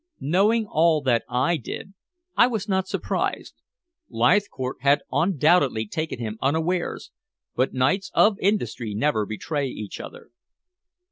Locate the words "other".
10.01-10.31